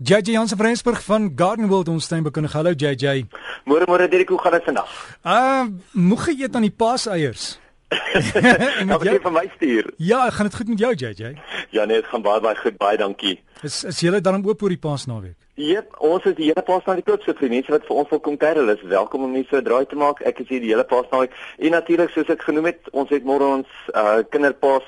JJ 0.00 0.30
Jansen 0.30 0.56
van 0.56 0.66
Rensburg 0.66 1.04
van 1.04 1.32
Garden 1.36 1.66
World 1.66 1.88
ons 1.88 2.04
stein 2.04 2.22
bekundig. 2.22 2.52
Hallo 2.52 2.70
JJ. 2.70 3.24
Môre 3.66 3.86
môre 3.90 4.06
Dirk, 4.08 4.28
hoe 4.28 4.38
gaan 4.38 4.52
dit 4.54 4.64
vandag? 4.64 4.92
Uh, 5.26 5.64
moeg 5.92 6.28
eet 6.28 6.54
aan 6.54 6.62
die 6.62 6.70
paaseiers? 6.70 7.58
en 8.78 8.92
jy 9.02 9.16
vir 9.24 9.34
my 9.34 9.42
stuur. 9.56 9.88
Ja, 9.96 10.20
gaan 10.30 10.46
dit 10.46 10.54
goed 10.54 10.70
met 10.70 10.78
jou 10.78 10.92
JJ? 10.94 11.32
Ja 11.74 11.84
nee, 11.84 11.98
dit 11.98 12.06
gaan 12.12 12.22
baie 12.22 12.38
baie 12.40 12.54
goed, 12.60 12.76
baie 12.78 13.00
dankie. 13.00 13.40
Is 13.66 13.80
is 13.90 13.98
julle 14.06 14.20
dan 14.22 14.46
oop 14.46 14.62
oor 14.62 14.76
die 14.76 14.78
paasnaweek? 14.78 15.34
Jep, 15.58 15.90
ons 15.98 16.30
is 16.30 16.38
die 16.38 16.52
hele 16.52 16.62
paasnaweek 16.62 17.10
oop 17.10 17.26
so 17.26 17.34
vir 17.42 17.50
mense 17.56 17.74
wat 17.74 17.90
vir 17.90 17.98
ons 18.04 18.14
wil 18.14 18.22
kom 18.22 18.38
kuier. 18.38 18.62
Hulle 18.62 18.78
is 18.78 18.86
welkom 18.94 19.26
om 19.26 19.34
net 19.34 19.50
so 19.50 19.58
'n 19.58 19.66
draai 19.66 19.90
te 19.90 19.98
maak. 19.98 20.22
Ek 20.22 20.38
is 20.46 20.48
hier 20.54 20.62
die 20.62 20.70
hele 20.70 20.86
paasnaweek. 20.86 21.34
En 21.58 21.74
natuurlik 21.74 22.14
soos 22.14 22.30
ek 22.30 22.46
genoem 22.46 22.70
het, 22.70 22.86
ons 22.92 23.10
het 23.10 23.26
môre 23.26 23.50
ons 23.58 23.68
uh 23.98 24.22
kinderpaas 24.30 24.86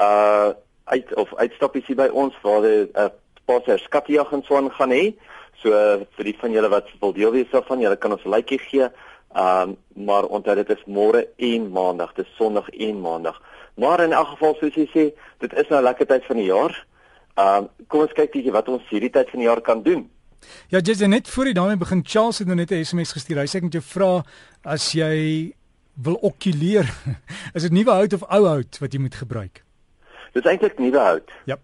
uh 0.00 0.50
uit 0.90 1.14
of 1.14 1.30
uitstappies 1.38 1.86
hier 1.86 2.02
by 2.02 2.10
ons 2.10 2.34
waar 2.42 2.62
die 2.66 2.90
uh, 2.98 3.10
pas 3.50 3.66
herskatjag 3.66 4.32
en 4.36 4.42
so 4.46 4.56
aan 4.56 4.70
gaan 4.78 4.94
hê. 4.94 5.04
So 5.62 5.70
vir 6.16 6.28
die 6.28 6.36
van 6.40 6.54
julle 6.54 6.70
wat 6.72 6.90
wil 7.02 7.14
deel 7.16 7.34
wees 7.34 7.50
daarvan, 7.52 7.82
julle 7.84 7.98
kan 8.00 8.14
ons 8.16 8.24
'n 8.24 8.34
likeie 8.36 8.58
gee. 8.58 8.86
Ehm 9.34 9.70
um, 9.70 9.76
maar 10.06 10.24
onthou 10.36 10.54
dit 10.54 10.70
is 10.70 10.84
môre 10.86 11.26
en 11.36 11.70
maandag, 11.70 12.14
dis 12.14 12.36
sonderdag 12.38 12.70
en 12.88 13.00
maandag. 13.00 13.36
Maar 13.74 14.00
in 14.04 14.12
elk 14.12 14.28
geval 14.34 14.56
soos 14.58 14.74
jy 14.74 14.86
sê, 14.94 15.04
dit 15.38 15.52
is 15.52 15.68
nou 15.68 15.80
'n 15.80 15.84
lekker 15.84 16.06
tyd 16.06 16.24
van 16.24 16.36
die 16.36 16.50
jaar. 16.54 16.86
Ehm 17.34 17.56
um, 17.56 17.68
kom 17.86 18.00
ons 18.00 18.12
kyk 18.12 18.32
bietjie 18.32 18.52
wat 18.52 18.68
ons 18.68 18.88
hierdie 18.88 19.10
tyd 19.10 19.30
van 19.30 19.38
die 19.38 19.48
jaar 19.48 19.60
kan 19.60 19.82
doen. 19.82 20.10
Ja, 20.68 20.78
jy 20.78 21.06
net 21.06 21.28
voor 21.28 21.46
jy 21.46 21.52
daarmee 21.52 21.76
begin, 21.76 22.02
Charles 22.04 22.38
het 22.38 22.46
nou 22.46 22.56
net 22.56 22.70
'n 22.70 22.84
SMS 22.84 23.12
gestuur. 23.12 23.38
Hy 23.38 23.46
sê 23.46 23.56
ek 23.56 23.62
moet 23.62 23.78
jou 23.78 23.82
vra 23.82 24.24
as 24.64 24.92
jy 24.92 25.52
wil 25.94 26.18
okuleer, 26.20 26.86
is 27.56 27.62
dit 27.62 27.72
nuwe 27.72 27.90
hout 27.90 28.12
of 28.12 28.22
ou 28.22 28.44
hout 28.46 28.78
wat 28.80 28.92
jy 28.92 29.00
moet 29.00 29.14
gebruik? 29.14 29.64
Dit 30.32 30.44
is 30.44 30.50
eintlik 30.50 30.78
nuwe 30.78 30.98
hout. 30.98 31.30
Ja. 31.44 31.56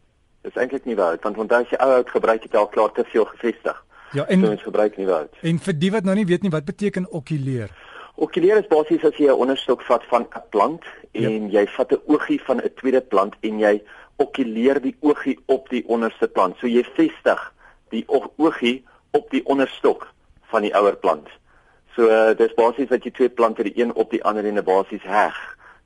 Dis 0.47 0.55
eintlik 0.55 0.85
nie 0.87 0.95
waar 0.95 1.19
want 1.25 1.39
onthou 1.43 1.59
as 1.65 1.73
jy 1.73 1.79
ou 1.83 1.91
hout 1.91 2.11
gebruik 2.15 2.45
het 2.47 2.55
al 2.55 2.69
klaar 2.71 2.93
te 2.95 3.05
veel 3.11 3.25
gevestig. 3.35 3.83
Ja, 4.15 4.27
en 4.31 4.47
ons 4.47 4.63
gebruik 4.63 4.97
nie 4.97 5.09
hout. 5.11 5.35
En 5.43 5.59
vir 5.59 5.75
die 5.75 5.91
wat 5.91 6.07
nou 6.07 6.15
nie 6.15 6.27
weet 6.29 6.47
nie 6.47 6.53
wat 6.55 6.69
beteken 6.69 7.09
okuleer. 7.11 7.73
Okuleer 8.15 8.61
is 8.63 8.69
basies 8.71 9.05
as 9.05 9.19
jy 9.19 9.27
'n 9.27 9.43
onderstok 9.43 9.83
vat 9.83 10.05
van 10.13 10.23
'n 10.23 10.43
plant 10.51 10.85
en 11.13 11.51
ja. 11.51 11.61
jy 11.61 11.67
vat 11.67 11.93
'n 11.93 12.03
oogie 12.07 12.41
van 12.47 12.63
'n 12.63 12.71
tweede 12.77 13.01
plant 13.01 13.35
en 13.41 13.59
jy 13.59 13.83
okuleer 14.17 14.81
die 14.81 14.97
oogie 15.01 15.39
op 15.47 15.69
die 15.69 15.85
onderste 15.87 16.29
plant. 16.29 16.57
So 16.59 16.67
jy 16.67 16.85
vestig 16.95 17.53
die 17.91 18.05
oogie 18.37 18.85
op 19.11 19.31
die 19.31 19.43
onderstok 19.45 20.07
van 20.43 20.63
die 20.63 20.75
ouer 20.75 20.97
plant. 20.97 21.29
So 21.97 22.09
uh, 22.09 22.37
dis 22.37 22.55
basies 22.55 22.89
dat 22.89 23.05
jy 23.05 23.11
twee 23.11 23.29
plante 23.29 23.63
die 23.63 23.75
een 23.75 23.95
op 23.95 24.11
die 24.11 24.23
ander 24.25 24.45
en 24.45 24.59
'n 24.59 24.65
basies 24.65 25.03
heg 25.03 25.37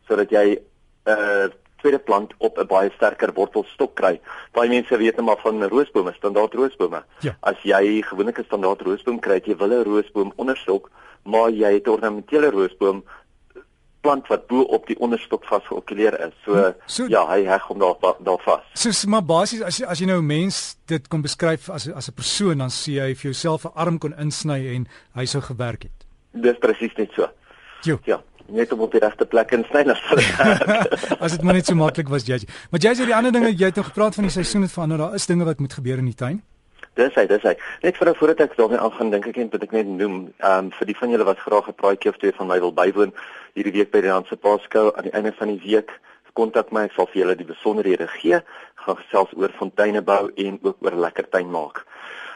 sodat 0.06 0.30
jy 0.30 0.58
'n 1.06 1.10
uh, 1.10 1.48
tweede 1.80 1.98
plant 1.98 2.34
op 2.38 2.58
'n 2.58 2.66
baie 2.66 2.90
sterker 2.94 3.32
wortelstok 3.34 3.94
kry. 3.94 4.20
Baie 4.52 4.68
mense 4.68 4.96
weet 4.96 5.16
net 5.16 5.26
maar 5.26 5.40
van 5.42 5.64
roosbome, 5.64 6.12
standaard 6.12 6.54
roosbome. 6.54 7.02
Ja. 7.20 7.36
As 7.40 7.56
jy 7.62 8.02
gewoonlik 8.02 8.38
'n 8.38 8.44
standaard 8.44 8.80
roosboom 8.80 9.18
kry, 9.20 9.40
jy 9.44 9.56
wil 9.56 9.72
'n 9.72 9.84
roosboom 9.84 10.32
onderstok, 10.36 10.90
maar 11.24 11.50
jy 11.50 11.72
het 11.72 11.88
ornamentele 11.88 12.50
roosboom 12.50 13.04
plant 14.00 14.26
wat 14.26 14.46
bo 14.46 14.60
op 14.60 14.86
die 14.86 14.98
onderstok 14.98 15.44
vasgeokuleer 15.44 16.20
is. 16.26 16.34
So, 16.44 16.54
hm, 16.54 16.72
so 16.86 17.06
ja, 17.08 17.26
hy 17.28 17.44
heg 17.44 17.62
hom 17.68 17.78
daar 17.78 18.16
daar 18.18 18.40
vas. 18.44 18.64
So 18.74 19.08
maar 19.08 19.24
basies 19.24 19.62
as 19.62 19.78
jy 19.78 19.86
as 19.86 19.98
jy 19.98 20.06
nou 20.06 20.20
'n 20.20 20.26
mens 20.26 20.76
dit 20.86 21.08
kon 21.08 21.22
beskryf 21.22 21.68
as 21.68 21.88
as 21.88 22.08
'n 22.08 22.14
persoon 22.14 22.58
dan 22.58 22.70
sê 22.70 23.00
hy 23.00 23.14
vir 23.14 23.30
jouself 23.30 23.64
'n 23.64 23.74
arm 23.74 23.98
kon 23.98 24.14
insny 24.18 24.74
en 24.74 24.88
hy 25.14 25.24
sou 25.24 25.42
gewerk 25.42 25.82
het. 25.82 26.06
Dis 26.32 26.58
presies 26.58 26.94
net 26.96 27.10
so. 27.12 27.28
Jo. 27.82 27.98
Ja 28.04 28.22
net 28.52 28.72
om 28.72 28.80
op 28.86 28.92
die 28.92 29.00
regte 29.00 29.26
plek 29.26 29.52
in 29.56 29.64
sny 29.70 29.82
nas 29.88 30.00
te 30.08 30.16
werk. 30.18 30.94
As 31.24 31.36
dit 31.36 31.42
maar 31.42 31.58
net 31.58 31.66
so 31.66 31.74
maklik 31.74 32.08
was, 32.08 32.26
JJ. 32.26 32.46
Maar 32.70 32.80
JJ, 32.80 33.04
die 33.04 33.16
ander 33.16 33.32
dinge, 33.32 33.52
jy 33.54 33.70
het 33.70 33.76
nog 33.76 33.90
gepraat 33.92 34.14
van 34.14 34.28
die 34.28 34.32
seisoen 34.32 34.62
het 34.66 34.72
verander. 34.72 34.98
Daar 34.98 35.14
is 35.14 35.26
dinge 35.26 35.44
wat 35.44 35.58
moet 35.58 35.72
gebeur 35.72 35.98
in 35.98 36.10
die 36.10 36.14
tuin. 36.14 36.42
Dis 36.98 37.14
hy, 37.14 37.26
dis 37.30 37.44
hy. 37.46 37.54
Net 37.84 37.96
vir 37.96 38.14
voordat 38.18 38.40
ek 38.44 38.56
daarmee 38.58 38.78
aangaan, 38.82 39.10
dink 39.14 39.26
ek 39.30 39.36
net 39.36 39.52
wat 39.54 39.62
ek 39.62 39.74
net 39.78 39.86
noem, 39.86 40.16
ehm 40.42 40.66
um, 40.66 40.70
vir 40.78 40.90
die 40.90 40.96
van 40.98 41.12
julle 41.14 41.26
wat 41.28 41.38
graag 41.38 41.68
'n 41.70 41.78
praatjie 41.78 42.10
of 42.10 42.18
twee 42.18 42.34
van 42.38 42.48
my 42.50 42.58
wil 42.60 42.74
bywoon 42.74 43.12
hierdie 43.54 43.72
week 43.78 43.90
by 43.92 44.00
die 44.00 44.10
Hanse 44.10 44.36
Paskou 44.36 44.90
aan 44.96 45.06
die 45.06 45.14
einde 45.14 45.32
van 45.38 45.48
die 45.48 45.62
week, 45.64 45.94
kontak 46.34 46.72
my, 46.72 46.84
ek 46.88 46.96
sal 46.96 47.08
vir 47.12 47.22
julle 47.22 47.36
die 47.38 47.46
besonderhede 47.46 48.06
gee. 48.18 48.40
Gaan 48.84 48.98
gesels 49.02 49.32
oor 49.36 49.52
fonteine 49.58 50.02
bou 50.02 50.30
en 50.36 50.58
ook 50.62 50.76
oor 50.84 50.96
lekker 51.06 51.28
tuin 51.30 51.50
maak. 51.50 51.84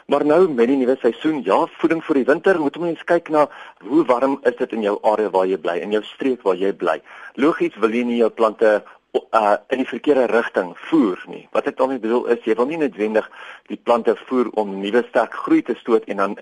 Maar 0.07 0.25
nou 0.25 0.49
met 0.53 0.69
die 0.69 0.77
nuwe 0.77 0.97
seisoen, 1.01 1.43
ja, 1.45 1.63
voeding 1.79 2.03
vir 2.05 2.19
die 2.21 2.27
winter, 2.29 2.59
moet 2.61 2.77
mense 2.81 3.05
kyk 3.09 3.31
na 3.33 3.47
hoe 3.89 4.03
warm 4.05 4.37
is 4.45 4.57
dit 4.59 4.75
in 4.77 4.83
jou 4.85 4.99
area 5.03 5.31
waar 5.33 5.47
jy 5.49 5.57
bly, 5.57 5.79
in 5.81 5.95
jou 5.97 6.03
streek 6.05 6.45
waar 6.45 6.59
jy 6.61 6.75
bly. 6.77 6.99
Logies 7.41 7.79
wil 7.81 7.97
jy 7.97 8.03
nie 8.05 8.19
jou 8.21 8.29
plante 8.31 8.83
uh 9.15 9.57
in 9.71 9.79
die 9.79 9.87
verkeerde 9.89 10.27
rigting 10.27 10.73
voer 10.89 11.21
nie. 11.31 11.45
Wat 11.55 11.69
ek 11.71 11.77
daarmee 11.79 12.03
bedoel 12.03 12.27
is 12.35 12.43
jy 12.45 12.57
wil 12.59 12.67
nie 12.67 12.81
noodwendig 12.81 13.29
die 13.71 13.79
plante 13.79 14.17
voer 14.27 14.51
om 14.59 14.73
nuwe 14.83 15.05
sterk 15.09 15.37
groei 15.45 15.63
te 15.63 15.77
stoot 15.79 16.09
en 16.11 16.23
dan 16.23 16.35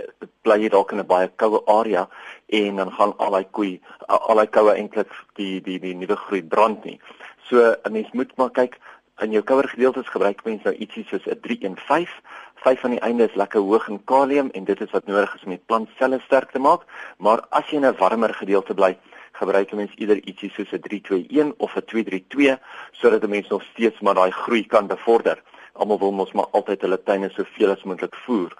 bly 0.46 0.56
jy 0.62 0.70
dalk 0.72 0.92
in 0.92 1.02
'n 1.04 1.06
baie 1.06 1.28
koue 1.36 1.60
area 1.66 2.08
en 2.48 2.76
dan 2.76 2.92
gaan 2.92 3.12
al 3.18 3.36
daai 3.36 3.46
koei 3.50 3.80
al 4.08 4.36
daai 4.40 4.48
koue 4.56 4.72
eintlik 4.72 5.12
die 5.36 5.60
die 5.60 5.78
die 5.78 5.94
nuwe 5.94 6.16
groei 6.16 6.42
brand 6.42 6.84
nie. 6.84 6.98
So 7.48 7.60
'n 7.60 7.92
mens 7.92 8.08
moet 8.12 8.32
maar 8.36 8.50
kyk 8.50 8.80
in 9.20 9.32
jou 9.32 9.42
cover 9.42 9.68
gedeeltes 9.68 10.08
gebruik 10.08 10.44
mense 10.44 10.64
nou 10.64 10.74
ietsie 10.74 11.04
soos 11.10 11.26
'n 11.26 11.40
315 11.40 12.08
vyf 12.62 12.84
aan 12.84 12.94
die 12.94 13.02
einde 13.02 13.26
is 13.26 13.34
lekker 13.38 13.60
hoog 13.60 13.88
in 13.90 13.98
kalium 14.06 14.50
en 14.54 14.64
dit 14.64 14.80
is 14.80 14.90
wat 14.94 15.06
nodig 15.10 15.34
is 15.34 15.46
om 15.46 15.54
die 15.54 15.64
plantselle 15.66 16.20
sterk 16.24 16.52
te 16.54 16.62
maak. 16.62 16.84
Maar 17.18 17.42
as 17.50 17.70
jy 17.70 17.80
in 17.80 17.86
'n 17.86 17.98
warmer 17.98 18.34
gedeelte 18.34 18.74
bly, 18.74 18.96
gebruik 19.32 19.72
mense 19.72 19.96
eerder 19.96 20.20
ietsie 20.22 20.50
soos 20.50 20.72
'n 20.72 20.80
321 20.80 21.54
of 21.58 21.76
'n 21.76 21.84
232 21.86 22.58
sodat 22.92 23.24
'n 23.24 23.30
mens 23.30 23.48
nog 23.48 23.62
steeds 23.62 24.00
maar 24.00 24.14
daai 24.14 24.30
groei 24.30 24.66
kan 24.66 24.86
bevorder. 24.86 25.42
Almal 25.72 25.98
wil 25.98 26.12
mos 26.12 26.32
maar 26.32 26.46
altyd 26.52 26.80
hulle 26.80 27.02
tuine 27.02 27.30
soveel 27.30 27.70
as 27.70 27.82
moontlik 27.82 28.14
voer. 28.14 28.52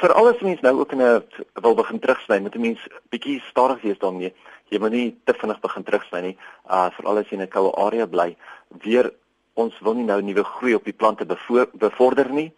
Vir 0.00 0.12
alles 0.12 0.40
mense 0.40 0.62
nou 0.62 0.78
ook 0.78 0.92
in 0.92 1.02
'n 1.02 1.22
wil 1.54 1.74
begin 1.74 1.98
terugsny, 1.98 2.38
moet 2.38 2.54
'n 2.54 2.60
mens 2.60 2.80
bietjie 3.10 3.42
stadig 3.50 3.82
wees 3.82 3.98
daarmee. 3.98 4.34
Jy 4.68 4.78
moet 4.78 4.90
nie 4.90 5.20
te 5.24 5.34
vinnig 5.34 5.60
begin 5.60 5.82
terugsny 5.82 6.20
nie. 6.20 6.36
Uh 6.70 6.90
veral 6.90 7.18
as 7.18 7.28
jy 7.28 7.36
in 7.36 7.42
'n 7.42 7.48
koue 7.48 7.72
area 7.76 8.06
bly, 8.06 8.36
weer 8.68 9.12
ons 9.54 9.74
wil 9.80 9.94
nie 9.94 10.04
nou 10.04 10.20
nuwe 10.22 10.44
groei 10.44 10.74
op 10.74 10.84
die 10.84 10.92
plante 10.92 11.26
bevorder 11.72 12.30
nie 12.30 12.52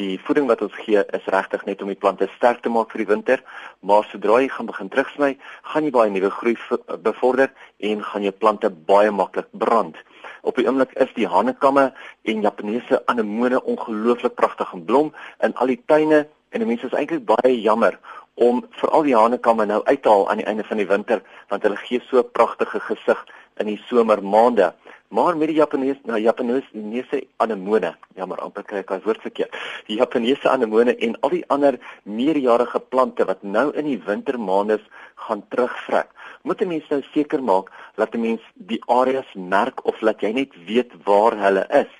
die 0.00 0.16
voeding 0.24 0.46
wat 0.48 0.62
ons 0.64 0.76
gee 0.84 1.02
is 1.16 1.26
regtig 1.34 1.64
net 1.68 1.82
om 1.82 1.90
die 1.92 1.98
plante 1.98 2.28
sterk 2.36 2.62
te 2.64 2.70
maak 2.72 2.92
vir 2.92 3.02
die 3.02 3.10
winter, 3.10 3.42
maar 3.80 4.06
sodra 4.08 4.38
jy 4.40 4.48
gaan 4.48 4.70
begin 4.70 4.88
terugsny, 4.88 5.34
gaan 5.72 5.84
jy 5.84 5.92
baie 5.92 6.10
nuwe 6.10 6.30
groei 6.32 6.56
bevorder 7.04 7.52
en 7.90 8.04
gaan 8.04 8.24
jou 8.24 8.32
plante 8.32 8.70
baie 8.70 9.10
maklik 9.12 9.50
brand. 9.52 9.98
Op 10.42 10.56
die 10.56 10.64
oomblik 10.66 10.94
is 11.02 11.12
die 11.14 11.28
hanekamme 11.28 11.90
en 12.24 12.42
Japaneese 12.42 13.02
anemone 13.06 13.60
ongelooflik 13.62 14.34
pragtig 14.34 14.72
en 14.72 14.84
blom 14.88 15.12
in 15.44 15.54
al 15.54 15.74
die 15.74 15.82
tuine 15.86 16.24
en 16.52 16.66
mense 16.66 16.88
is 16.88 16.96
eintlik 16.96 17.26
baie 17.28 17.52
jammer 17.60 17.98
om 18.40 18.64
veral 18.80 19.04
die 19.04 19.16
hanekamme 19.16 19.66
nou 19.68 19.82
uit 19.84 20.02
te 20.02 20.08
haal 20.08 20.28
aan 20.30 20.40
die 20.40 20.48
einde 20.48 20.64
van 20.64 20.80
die 20.80 20.88
winter 20.88 21.20
want 21.52 21.68
hulle 21.68 21.76
gee 21.84 22.00
so 22.08 22.18
'n 22.18 22.32
pragtige 22.32 22.80
gesig 22.80 23.20
in 23.60 23.66
die 23.66 23.80
somermaande. 23.88 24.72
Maar 25.12 25.36
met 25.36 25.50
die 25.50 25.56
Japaneese 25.56 26.00
nou 26.08 26.18
Japaneese 26.20 27.18
anemone, 27.36 27.90
jammer 28.16 28.38
amper 28.40 28.64
kry 28.64 28.78
ek 28.80 28.88
daai 28.94 29.02
woord 29.04 29.20
verkeerd. 29.20 29.56
Die 29.84 29.98
Japaneese 29.98 30.48
anemone 30.48 30.94
en 31.04 31.18
al 31.20 31.34
die 31.34 31.42
ander 31.52 31.76
meerjarige 32.08 32.80
plante 32.80 33.26
wat 33.28 33.42
nou 33.44 33.66
in 33.76 33.90
die 33.90 33.98
wintermaande 34.06 34.78
gaan 35.26 35.42
terugvrek. 35.52 36.08
Moet 36.48 36.62
'n 36.62 36.68
mens 36.68 36.88
nou 36.88 37.02
seker 37.12 37.44
maak 37.44 37.68
dat 38.00 38.14
'n 38.14 38.24
mens 38.24 38.40
die 38.54 38.80
areas 38.86 39.28
merk 39.34 39.84
of 39.84 40.00
laat 40.00 40.20
jy 40.24 40.32
net 40.32 40.56
weet 40.66 40.92
waar 41.04 41.36
hulle 41.36 41.66
is. 41.68 41.92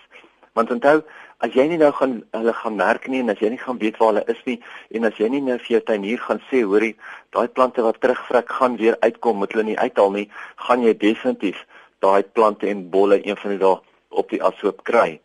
Want 0.54 0.70
onthou, 0.70 1.04
as 1.38 1.52
jy 1.52 1.68
nie 1.68 1.78
nou 1.78 1.92
gaan 1.92 2.24
hulle 2.30 2.52
gaan 2.52 2.76
merk 2.76 3.08
nie 3.08 3.20
en 3.20 3.28
as 3.28 3.38
jy 3.38 3.50
nie 3.50 3.58
gaan 3.58 3.78
weet 3.78 3.98
waar 3.98 4.14
hulle 4.14 4.24
is 4.26 4.42
nie 4.44 4.60
en 4.90 5.04
as 5.04 5.16
jy 5.18 5.28
nie 5.28 5.40
nou 5.40 5.58
vir 5.58 5.68
jou 5.76 5.80
tuinier 5.80 6.18
gaan 6.18 6.40
sê, 6.50 6.64
hoorie, 6.64 6.96
daai 7.30 7.48
plante 7.48 7.82
wat 7.82 8.00
terugvrek 8.00 8.48
gaan 8.48 8.76
weer 8.76 8.96
uitkom, 9.00 9.36
moet 9.36 9.52
hulle 9.52 9.64
nie 9.64 9.78
uithaal 9.78 10.10
nie, 10.10 10.30
gaan 10.56 10.82
jy 10.82 10.96
definitief 10.96 11.66
daai 12.02 12.22
plante 12.22 12.68
en 12.68 12.88
bolle 12.90 13.20
een 13.22 13.38
van 13.38 13.54
die 13.54 13.60
dae 13.62 13.78
op 14.10 14.30
die 14.30 14.42
ashoop 14.42 14.82
kry. 14.88 15.20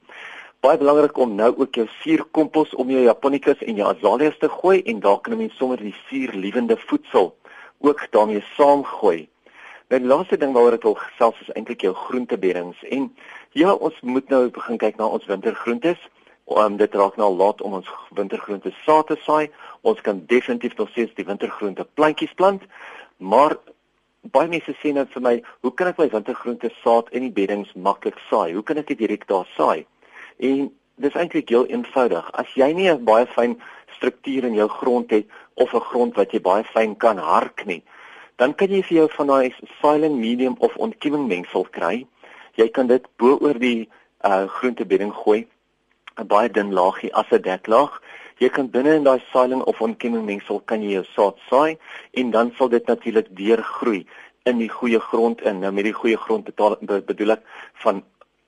Baie 0.66 0.78
belangrik 0.82 1.18
om 1.22 1.36
nou 1.38 1.52
ook 1.56 1.76
jou 1.76 1.86
suurkompos 2.02 2.74
om 2.76 2.90
jou 2.90 3.04
japonicas 3.04 3.62
en 3.66 3.78
jou 3.78 3.88
azaleas 3.90 4.38
te 4.42 4.50
gooi 4.50 4.82
en 4.86 5.00
daar 5.04 5.20
kan 5.22 5.42
jy 5.42 5.50
sommer 5.54 5.82
die 5.82 5.96
suurliewende 6.08 6.78
voedsel 6.88 7.34
ook 7.86 8.06
daarmee 8.12 8.44
saamgooi. 8.56 9.28
Nou 9.90 10.00
die 10.02 10.10
laaste 10.10 10.38
ding 10.38 10.54
waaroor 10.56 10.76
ek 10.80 10.88
wil 10.88 10.98
gesels 11.00 11.42
is 11.46 11.52
eintlik 11.54 11.86
jou 11.86 11.94
groentebeddings 11.96 12.82
en 12.92 13.10
ja, 13.56 13.74
ons 13.74 14.00
moet 14.02 14.30
nou 14.30 14.48
begin 14.54 14.82
kyk 14.82 14.98
na 14.98 15.08
ons 15.08 15.26
wintergroentes. 15.30 16.02
Um, 16.48 16.78
dit 16.80 16.94
raak 16.96 17.18
nou 17.20 17.30
laat 17.36 17.62
om 17.62 17.74
ons 17.80 17.88
wintergroente 18.16 18.72
saad 18.86 19.08
te 19.12 19.18
saai. 19.24 19.50
Ons 19.82 20.02
kan 20.02 20.22
definitief 20.32 20.78
nog 20.78 20.90
steeds 20.94 21.16
die 21.16 21.26
wintergroente 21.28 21.88
plantjies 22.00 22.34
plant, 22.40 22.64
maar 23.18 23.58
baie 24.32 24.50
mense 24.52 24.74
sê 24.82 24.94
nou 24.94 25.06
vir 25.14 25.24
my, 25.24 25.36
hoe 25.62 25.74
kan 25.74 25.88
ek 25.92 26.00
my 26.02 26.10
wintergroente 26.12 26.70
saad 26.82 27.10
in 27.12 27.28
die 27.28 27.34
beddings 27.34 27.74
maklik 27.76 28.20
saai? 28.30 28.54
Hoe 28.54 28.64
kan 28.64 28.78
ek 28.78 28.88
dit 28.88 29.00
direk 29.04 29.28
daar 29.28 29.48
saai? 29.56 29.86
En 30.40 30.70
dis 30.98 31.18
eintlik 31.18 31.50
heel 31.50 31.68
eenvoudig. 31.70 32.32
As 32.34 32.54
jy 32.56 32.72
nie 32.74 32.90
'n 32.90 33.06
baie 33.06 33.26
fyn 33.26 33.58
struktuur 33.98 34.46
in 34.46 34.54
jou 34.54 34.68
grond 34.68 35.12
het 35.12 35.26
of 35.56 35.74
'n 35.74 35.88
grond 35.90 36.16
wat 36.16 36.32
jy 36.32 36.42
baie 36.42 36.64
fyn 36.64 36.96
kan 36.98 37.18
hark 37.18 37.66
nie, 37.66 37.84
dan 38.38 38.54
kan 38.54 38.70
jy 38.70 38.82
vir 38.82 38.98
jou 38.98 39.10
van 39.18 39.28
daai 39.28 39.54
silent 39.82 40.18
medium 40.18 40.56
of 40.60 40.76
ontkieming 40.76 41.28
mengsel 41.28 41.66
kry. 41.72 42.06
Jy 42.56 42.68
kan 42.70 42.88
dit 42.88 43.06
bo 43.18 43.38
oor 43.42 43.60
die 43.60 43.90
uh 44.24 44.48
groentebedding 44.48 45.14
gooi, 45.14 45.48
'n 46.18 46.28
baie 46.28 46.50
dun 46.50 46.74
laagie 46.74 47.14
as 47.14 47.32
'n 47.32 47.42
deklaag. 47.42 48.02
Jy 48.38 48.52
kan 48.54 48.68
binne 48.70 48.92
in 49.00 49.06
daai 49.06 49.22
saailing 49.32 49.64
of 49.66 49.80
ontkenningsmengsel 49.82 50.60
kan 50.70 50.84
jy 50.86 50.92
jou 51.00 51.06
saad 51.16 51.40
saai 51.50 51.78
en 52.22 52.32
dan 52.36 52.52
sal 52.58 52.70
dit 52.70 52.86
natuurlik 52.86 53.32
deurgroei 53.38 54.04
in 54.46 54.60
die 54.62 54.70
goeie 54.70 55.00
grond 55.02 55.42
in. 55.42 55.64
Nou 55.64 55.72
met 55.74 55.88
die 55.88 55.96
goeie 55.96 56.20
grond 56.22 56.46
betaal, 56.46 56.78
bedoel 56.86 57.38
ek 57.38 57.48
van 57.84 58.04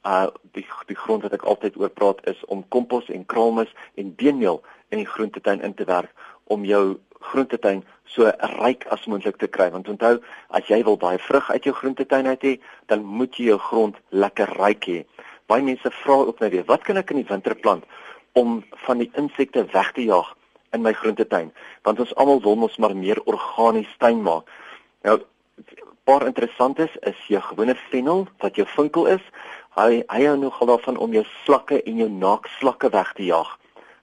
uh 0.08 0.28
die 0.56 0.66
die 0.88 0.96
grond 0.96 1.26
wat 1.26 1.34
ek 1.36 1.44
altyd 1.44 1.80
oor 1.82 1.90
praat 1.90 2.22
is 2.32 2.38
om 2.54 2.62
kompos 2.76 3.10
en 3.10 3.26
kraalmis 3.26 3.72
en 4.00 4.14
beenmeel 4.16 4.62
in 4.94 5.02
die 5.02 5.10
groentetuin 5.10 5.66
in 5.66 5.74
te 5.74 5.88
werk 5.90 6.14
om 6.54 6.64
jou 6.66 7.00
groentetuin 7.32 7.82
so 8.06 8.30
ryk 8.62 8.86
as 8.94 9.08
moontlik 9.12 9.42
te 9.42 9.50
kry 9.58 9.68
want 9.74 9.90
onthou 9.92 10.16
as 10.56 10.70
jy 10.72 10.80
wil 10.88 10.98
baie 11.02 11.20
vrug 11.20 11.50
uit 11.50 11.66
jou 11.68 11.74
groentetuin 11.82 12.30
uit 12.32 12.46
hê 12.48 12.54
dan 12.88 13.04
moet 13.04 13.36
jy 13.36 13.50
jou 13.52 13.60
grond 13.66 13.98
lekker 14.10 14.54
ryk 14.62 14.88
hê. 14.88 15.02
Baie 15.50 15.66
mense 15.66 15.92
vra 16.04 16.22
ook 16.30 16.40
nou 16.40 16.50
weer 16.54 16.70
wat 16.70 16.86
kan 16.86 17.02
ek 17.02 17.12
in 17.12 17.24
die 17.24 17.30
winter 17.34 17.58
plant 17.58 17.84
om 18.34 18.64
van 18.86 18.98
die 18.98 19.12
insekte 19.16 19.66
weg 19.74 19.92
te 19.92 20.04
jaag 20.04 20.36
in 20.72 20.82
my 20.86 20.94
groentetuin 20.94 21.52
want 21.88 22.00
ons 22.00 22.16
almal 22.16 22.42
wil 22.42 22.56
mos 22.56 22.78
maar 22.78 22.96
meer 22.96 23.22
organies 23.26 23.92
tuin 23.98 24.22
maak. 24.22 24.50
Nou 25.04 25.20
paar 26.10 26.26
interessantes 26.26 26.96
is 27.06 27.18
jou 27.30 27.42
gewone 27.42 27.76
fennel 27.90 28.26
wat 28.42 28.56
jou 28.58 28.66
vinkel 28.68 29.06
is. 29.14 29.26
Hy 29.78 30.02
hy 30.10 30.24
hou 30.26 30.38
nogal 30.42 30.72
daarvan 30.72 30.98
om 30.98 31.14
jou 31.14 31.24
slakke 31.44 31.82
en 31.84 32.02
jou 32.02 32.10
naakslakke 32.10 32.90
weg 32.96 33.14
te 33.18 33.28
jaag. 33.28 33.52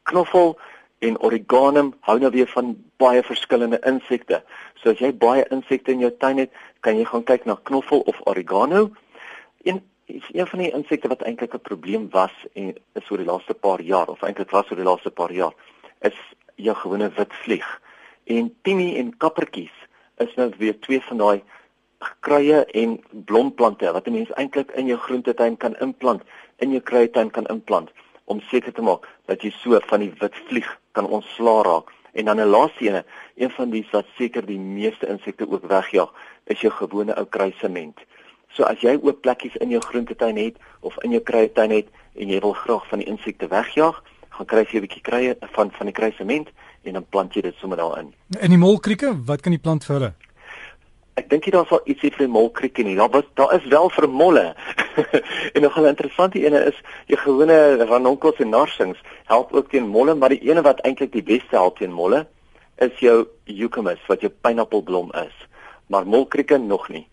Knoffel 0.06 0.54
en 1.02 1.18
oreganum 1.18 1.90
hou 2.06 2.18
nou 2.22 2.30
weer 2.30 2.48
van 2.52 2.76
baie 3.02 3.24
verskillende 3.26 3.80
insekte. 3.90 4.40
So 4.80 4.94
as 4.94 5.02
jy 5.02 5.10
baie 5.12 5.44
insekte 5.50 5.92
in 5.92 6.04
jou 6.04 6.12
tuin 6.22 6.44
het, 6.44 6.54
kan 6.80 6.96
jy 6.98 7.04
gaan 7.10 7.26
kyk 7.26 7.44
na 7.44 7.58
knoffel 7.68 8.06
of 8.06 8.22
oregano. 8.30 8.90
En 9.66 9.82
is 10.06 10.28
een 10.32 10.46
van 10.46 10.58
die 10.58 10.72
insekte 10.72 11.08
wat 11.08 11.22
eintlik 11.22 11.54
'n 11.54 11.60
probleem 11.68 12.10
was 12.10 12.34
en 12.52 12.74
is 12.92 13.10
oor 13.10 13.18
die 13.18 13.26
laaste 13.26 13.54
paar 13.54 13.80
jaar 13.80 14.08
of 14.08 14.22
eintlik 14.22 14.50
was 14.50 14.70
oor 14.70 14.76
die 14.76 14.90
laaste 14.90 15.10
paar 15.10 15.32
jaar 15.32 15.54
is 16.00 16.18
jou 16.54 16.76
gewone 16.76 17.10
wit 17.16 17.34
vlieg. 17.34 17.80
En 18.24 18.54
timie 18.62 18.96
en 18.96 19.16
kappertjies 19.16 19.76
is 20.16 20.34
nou 20.34 20.52
weer 20.58 20.78
twee 20.80 21.02
van 21.02 21.16
daai 21.16 21.42
kruie 22.20 22.64
en 22.64 23.04
blomplante 23.10 23.92
wat 23.92 24.06
'n 24.06 24.12
mens 24.12 24.32
eintlik 24.32 24.70
in 24.70 24.86
jou 24.86 24.98
groentetuin 24.98 25.56
kan 25.56 25.76
implant, 25.76 26.22
in 26.56 26.70
jou 26.70 26.80
kruietuin 26.80 27.30
kan 27.30 27.46
implant 27.46 27.90
om 28.24 28.40
seker 28.40 28.72
te 28.72 28.82
maak 28.82 29.08
dat 29.26 29.42
jy 29.42 29.50
so 29.50 29.80
van 29.80 30.00
die 30.00 30.12
wit 30.18 30.36
vlieg 30.48 30.80
kan 30.92 31.06
ontslaa 31.06 31.62
raak. 31.62 31.92
En 32.12 32.24
dan 32.24 32.40
'n 32.40 32.48
laaste 32.48 32.84
ene, 32.84 33.04
een 33.34 33.50
van 33.50 33.70
die 33.70 33.86
wat 33.90 34.06
seker 34.16 34.46
die 34.46 34.58
meeste 34.58 35.06
insekte 35.06 35.50
ook 35.50 35.66
wegjaag, 35.66 36.12
is 36.44 36.60
jou 36.60 36.72
gewone 36.72 37.14
ou 37.14 37.26
kruisement. 37.26 38.00
So 38.56 38.64
as 38.64 38.80
jy 38.80 38.94
ook 38.96 39.20
plekkies 39.20 39.56
in 39.60 39.68
jou 39.74 39.82
groentetuin 39.84 40.38
het 40.40 40.56
of 40.80 40.96
in 41.04 41.12
jou 41.12 41.20
kruietuin 41.20 41.74
het 41.74 41.88
en 42.16 42.30
jy 42.32 42.38
wil 42.40 42.54
graag 42.56 42.86
van 42.88 43.02
die 43.02 43.08
insekte 43.12 43.48
wegjaag, 43.52 43.98
gaan 44.32 44.46
kry 44.48 44.62
jy 44.64 44.78
'n 44.78 44.86
bietjie 44.86 45.02
kruie 45.02 45.34
van 45.56 45.70
van 45.70 45.86
die 45.86 45.92
kruisement 45.92 46.48
en 46.82 46.92
dan 46.92 47.06
plant 47.08 47.34
jy 47.34 47.42
dit 47.42 47.54
sommer 47.60 47.76
daarin. 47.76 48.14
In 48.40 48.50
die 48.50 48.58
molkrieke, 48.58 49.12
wat 49.26 49.40
kan 49.40 49.52
jy 49.52 49.58
plant 49.58 49.84
vir 49.84 49.94
hulle? 49.96 50.12
Ek 51.16 51.28
dink 51.28 51.44
jy 51.44 51.52
daar 51.52 51.66
sal 51.66 51.80
ietsie 51.84 52.10
vir 52.10 52.26
die 52.26 52.32
molkrieke 52.32 52.82
nie. 52.82 52.96
Daar 52.96 53.10
was 53.10 53.24
daar 53.34 53.52
is 53.56 53.64
wel 53.68 53.90
vir 53.90 54.08
molle. 54.08 54.54
en 55.54 55.62
nog 55.62 55.76
'n 55.76 55.86
interessante 55.86 56.40
ene 56.40 56.64
is 56.64 56.80
jou 57.06 57.18
gewone 57.18 57.84
ranonkels 57.84 58.40
en 58.40 58.48
narsings 58.48 58.98
help 59.24 59.52
ook 59.52 59.70
teen 59.70 59.88
molle, 59.88 60.14
maar 60.14 60.28
die 60.28 60.48
ene 60.48 60.62
wat 60.62 60.80
eintlik 60.80 61.12
die 61.12 61.22
beste 61.22 61.56
help 61.56 61.78
teen 61.78 61.92
molle 61.92 62.26
is 62.76 62.98
jou 63.00 63.26
eucalyptus 63.44 64.06
wat 64.06 64.20
jou 64.20 64.32
pineappelblom 64.40 65.12
is. 65.12 65.36
Maar 65.86 66.06
molkrieke 66.06 66.58
nog 66.58 66.88
nie. 66.88 67.06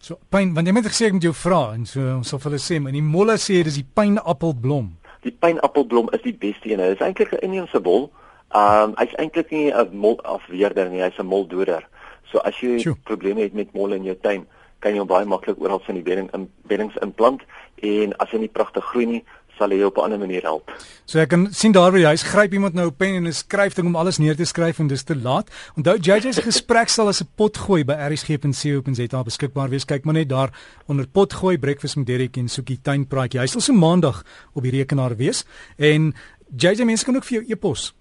So 0.00 0.18
pyn, 0.30 0.54
want 0.54 0.68
jy 0.68 0.74
het 0.76 0.86
gesê 0.86 1.08
ek 1.08 1.16
moet 1.16 1.26
jou 1.26 1.34
vra 1.34 1.74
en 1.74 1.84
so 1.86 2.00
ons 2.18 2.28
sal 2.30 2.38
vir 2.38 2.52
hulle 2.52 2.62
sê, 2.62 2.78
maar 2.82 2.94
die 2.94 3.02
molle 3.02 3.34
sê 3.42 3.62
dis 3.66 3.80
die 3.80 3.86
pineappelblom. 3.98 4.92
Die 5.26 5.34
pineappelblom 5.34 6.12
is 6.14 6.22
die 6.22 6.36
beste 6.46 6.70
ene. 6.70 6.92
Dit 6.92 7.00
is 7.00 7.06
eintlik 7.06 7.32
'n 7.34 7.42
inheemse 7.42 7.80
bol. 7.80 8.10
Ehm 8.54 8.90
um, 8.90 8.94
hy's 8.98 9.14
eintlik 9.18 9.50
nie 9.50 9.72
'n 9.72 9.96
mol 10.04 10.20
afweerder 10.22 10.90
nie, 10.90 11.02
hy's 11.02 11.18
'n 11.18 11.26
moldoder. 11.26 11.82
So 12.30 12.38
as 12.38 12.54
jy 12.60 12.78
Tjoe. 12.78 12.96
probleme 13.04 13.42
het 13.42 13.54
met 13.54 13.74
molle 13.74 13.96
in 13.96 14.04
jou 14.04 14.16
tuin, 14.22 14.46
kan 14.80 14.92
jy 14.92 14.98
hom 14.98 15.08
baie 15.08 15.26
maklik 15.26 15.60
oral 15.60 15.82
in 15.88 15.94
die 15.94 16.02
bedding 16.02 16.30
in 16.34 16.48
beddings 16.68 16.96
implant 17.02 17.42
en 17.82 18.14
as 18.18 18.30
hy 18.30 18.38
nie 18.38 18.48
pragtig 18.48 18.84
groei 18.84 19.06
nie, 19.06 19.24
sal 19.58 19.74
jou 19.74 19.88
op 19.90 19.96
'n 19.98 20.00
ander 20.00 20.18
manier 20.18 20.42
help. 20.42 20.70
So 21.04 21.18
ek 21.18 21.28
kan 21.28 21.48
sien 21.50 21.72
daar 21.72 21.90
waar 21.90 22.00
jy 22.00 22.16
gryp 22.16 22.52
iemand 22.52 22.74
nou 22.74 22.86
'n 22.86 22.96
pen 22.96 23.14
en 23.14 23.26
'n 23.26 23.32
skryfding 23.32 23.86
om 23.86 23.96
alles 23.96 24.18
neer 24.18 24.36
te 24.36 24.44
skryf 24.44 24.78
en 24.78 24.86
dis 24.86 25.02
te 25.02 25.16
laat. 25.16 25.50
Onthou 25.76 25.96
JJ 25.96 26.32
se 26.32 26.42
gesprek 26.42 26.88
sal 26.88 27.08
as 27.08 27.20
'n 27.20 27.28
pot 27.34 27.56
gooi 27.56 27.84
by 27.84 27.92
rsg.co.za 27.92 29.22
beskikbaar 29.22 29.68
wees. 29.68 29.84
Kyk 29.84 30.04
maar 30.04 30.14
net 30.14 30.28
daar 30.28 30.50
onder 30.86 31.06
pot 31.06 31.32
gooi 31.32 31.58
breakfast 31.58 31.96
met 31.96 32.06
Derek 32.06 32.36
en 32.36 32.48
Sukie 32.48 32.78
tuinpraatjie. 32.82 33.40
Hy 33.40 33.46
sal 33.46 33.60
so 33.60 33.72
maandag 33.72 34.24
op 34.54 34.62
die 34.62 34.72
rekenaar 34.72 35.16
wees 35.16 35.44
en 35.76 36.14
JJ 36.56 36.84
mense 36.84 37.04
kan 37.04 37.16
ook 37.16 37.24
vir 37.24 37.38
jou 37.38 37.52
e-pos 37.52 37.97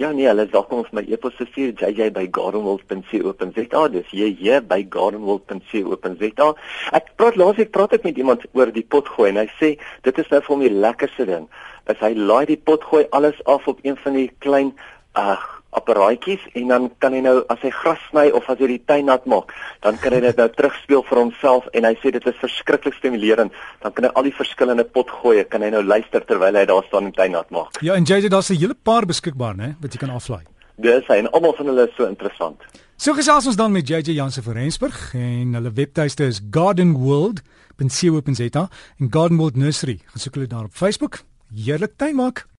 Ja 0.00 0.08
nee, 0.16 0.24
hulle 0.26 0.44
is 0.46 0.52
welkom 0.54 0.78
om 0.80 0.86
my 0.96 1.02
e-pos 1.12 1.34
stuur 1.36 1.74
jj@gardenwold.co.za. 1.76 3.80
Dis 3.92 4.08
jj@gardenwold.co.za. 4.16 6.48
Ek 6.96 7.12
praat 7.20 7.36
laas 7.36 7.60
ek 7.60 7.68
praat 7.76 7.92
ek 7.98 8.08
met 8.08 8.16
iemand 8.16 8.40
oor 8.56 8.72
die 8.72 8.88
potgooi 8.94 9.28
en 9.28 9.36
hy 9.42 9.44
sê 9.58 9.68
dit 10.08 10.16
is 10.24 10.30
nou 10.32 10.40
vir 10.40 10.52
hom 10.54 10.64
die 10.64 10.80
lekkerste 10.86 11.28
ding. 11.28 11.44
As 11.84 12.00
hy 12.00 12.16
laai 12.16 12.48
die 12.48 12.56
potgooi 12.56 13.12
alles 13.12 13.36
af 13.44 13.68
op 13.68 13.84
een 13.84 14.00
van 14.00 14.16
die 14.16 14.32
klein 14.40 14.72
ag 15.12 15.44
uh, 15.44 15.59
apparaatjies 15.78 16.42
en 16.58 16.72
dan 16.72 16.88
kan 16.98 17.14
hy 17.14 17.20
nou 17.24 17.36
as 17.52 17.60
hy 17.62 17.70
gras 17.70 18.00
sny 18.10 18.26
of 18.34 18.48
as 18.50 18.58
hy 18.58 18.66
die 18.72 18.82
tuin 18.90 19.06
nat 19.06 19.26
maak, 19.30 19.52
dan 19.84 19.98
kan 20.02 20.16
hy 20.16 20.20
dit 20.24 20.40
nou 20.40 20.48
terugspeel 20.56 21.04
vir 21.08 21.20
homself 21.22 21.68
en 21.76 21.86
hy 21.88 21.94
sê 22.02 22.12
dit 22.16 22.26
is 22.26 22.42
verskriklik 22.42 22.96
stimulerend. 22.98 23.54
Dan 23.84 23.94
kan 23.96 24.08
hy 24.08 24.12
al 24.14 24.28
die 24.28 24.36
verskillende 24.36 24.84
potgoeie 24.84 25.44
kan 25.44 25.62
hy 25.62 25.70
nou 25.74 25.82
luister 25.86 26.22
terwyl 26.26 26.58
hy 26.58 26.64
daar 26.70 26.86
staan 26.88 27.10
en 27.10 27.16
tuin 27.16 27.32
nat 27.36 27.50
maak. 27.54 27.70
Ja, 27.86 27.92
en 27.94 28.04
JJ 28.04 28.28
daar's 28.28 28.50
'n 28.50 28.58
hele 28.58 28.74
paar 28.74 29.06
beskikbaar, 29.06 29.56
né, 29.56 29.76
wat 29.80 29.92
jy 29.92 29.98
kan 29.98 30.10
aflaai. 30.10 30.44
Dis 30.76 31.06
hy 31.06 31.18
en 31.20 31.30
almal 31.30 31.54
van 31.56 31.66
hulle 31.66 31.88
is 31.88 31.96
so 31.96 32.06
interessant. 32.06 32.58
So 32.96 33.14
gesels 33.14 33.46
ons 33.46 33.56
dan 33.56 33.72
met 33.72 33.88
JJ 33.88 34.12
Jansen 34.12 34.42
van 34.42 34.52
Rensburg 34.52 35.14
en 35.14 35.54
hulle 35.54 35.72
webtuiste 35.72 36.24
is 36.24 36.40
gardenworld.co.za 36.50 38.68
en 38.98 39.10
Gardenworld 39.10 39.56
Nursery. 39.56 40.00
Gesoek 40.12 40.34
hulle 40.34 40.46
daar 40.46 40.64
op 40.64 40.74
Facebook. 40.74 41.18
Heerlik 41.54 41.96
tuin 41.96 42.16
maak. 42.16 42.50